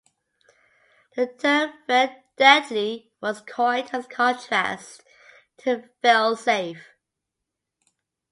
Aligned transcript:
The 1.15 1.27
term 1.27 1.73
"fail-deadly" 1.85 3.11
was 3.21 3.41
coined 3.41 3.91
as 3.93 4.05
a 4.05 4.07
contrast 4.07 5.03
to 5.57 5.91
"fail-safe". 6.01 6.83